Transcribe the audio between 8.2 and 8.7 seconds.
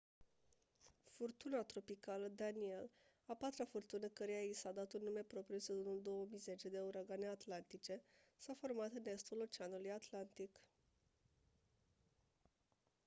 s-a